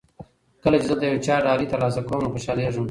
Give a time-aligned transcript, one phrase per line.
[0.63, 2.79] کله چې زه د یو چا ډالۍ ترلاسه کوم نو خوشالېږم.